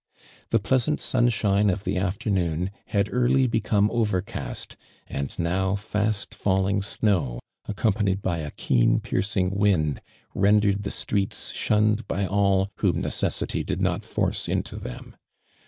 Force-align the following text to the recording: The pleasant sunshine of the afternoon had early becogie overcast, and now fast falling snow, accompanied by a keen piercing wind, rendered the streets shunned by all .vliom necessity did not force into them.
The 0.49 0.57
pleasant 0.57 0.99
sunshine 0.99 1.69
of 1.69 1.83
the 1.83 1.95
afternoon 1.99 2.71
had 2.87 3.07
early 3.13 3.47
becogie 3.47 3.87
overcast, 3.91 4.75
and 5.05 5.37
now 5.37 5.75
fast 5.75 6.33
falling 6.33 6.81
snow, 6.81 7.37
accompanied 7.67 8.23
by 8.23 8.39
a 8.39 8.49
keen 8.49 8.99
piercing 8.99 9.51
wind, 9.51 10.01
rendered 10.33 10.81
the 10.81 10.89
streets 10.89 11.51
shunned 11.51 12.07
by 12.07 12.25
all 12.25 12.71
.vliom 12.79 12.95
necessity 12.95 13.63
did 13.63 13.79
not 13.79 14.03
force 14.03 14.47
into 14.49 14.77
them. 14.77 15.15